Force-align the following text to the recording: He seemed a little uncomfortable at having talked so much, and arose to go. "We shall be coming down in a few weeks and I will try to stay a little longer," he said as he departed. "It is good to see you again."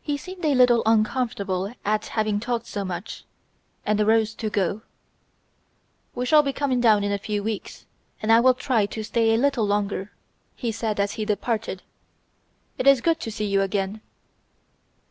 He 0.00 0.16
seemed 0.16 0.46
a 0.46 0.54
little 0.54 0.82
uncomfortable 0.86 1.74
at 1.84 2.06
having 2.06 2.40
talked 2.40 2.64
so 2.64 2.86
much, 2.86 3.26
and 3.84 4.00
arose 4.00 4.34
to 4.36 4.48
go. 4.48 4.80
"We 6.14 6.24
shall 6.24 6.42
be 6.42 6.54
coming 6.54 6.80
down 6.80 7.04
in 7.04 7.12
a 7.12 7.18
few 7.18 7.42
weeks 7.42 7.84
and 8.22 8.32
I 8.32 8.40
will 8.40 8.54
try 8.54 8.86
to 8.86 9.04
stay 9.04 9.34
a 9.34 9.38
little 9.38 9.66
longer," 9.66 10.10
he 10.56 10.72
said 10.72 10.98
as 10.98 11.12
he 11.20 11.26
departed. 11.26 11.82
"It 12.78 12.86
is 12.86 13.02
good 13.02 13.20
to 13.20 13.30
see 13.30 13.44
you 13.44 13.60
again." 13.60 14.00